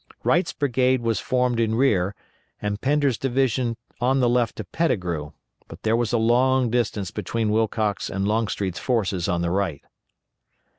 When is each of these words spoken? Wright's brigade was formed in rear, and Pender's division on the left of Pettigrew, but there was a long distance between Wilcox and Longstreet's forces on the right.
Wright's 0.23 0.51
brigade 0.51 1.03
was 1.03 1.19
formed 1.19 1.59
in 1.59 1.75
rear, 1.75 2.15
and 2.59 2.81
Pender's 2.81 3.19
division 3.19 3.77
on 3.99 4.19
the 4.19 4.27
left 4.27 4.59
of 4.59 4.71
Pettigrew, 4.71 5.29
but 5.67 5.83
there 5.83 5.95
was 5.95 6.11
a 6.11 6.17
long 6.17 6.71
distance 6.71 7.11
between 7.11 7.51
Wilcox 7.51 8.09
and 8.09 8.27
Longstreet's 8.27 8.79
forces 8.79 9.29
on 9.29 9.43
the 9.43 9.51
right. 9.51 9.83